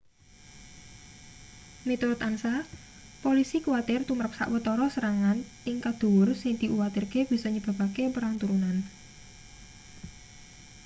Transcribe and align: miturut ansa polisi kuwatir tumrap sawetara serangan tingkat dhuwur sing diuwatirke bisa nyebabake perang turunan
miturut 1.89 2.19
ansa 2.29 2.53
polisi 3.23 3.57
kuwatir 3.65 4.01
tumrap 4.07 4.33
sawetara 4.39 4.87
serangan 4.95 5.37
tingkat 5.65 5.95
dhuwur 6.01 6.29
sing 6.41 6.53
diuwatirke 6.61 7.19
bisa 7.31 7.47
nyebabake 7.51 8.03
perang 8.15 8.33
turunan 8.41 8.77